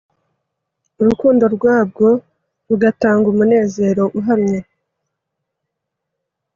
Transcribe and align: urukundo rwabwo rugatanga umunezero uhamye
urukundo 1.01 1.45
rwabwo 1.55 2.07
rugatanga 2.67 3.25
umunezero 3.33 4.03
uhamye 4.19 4.59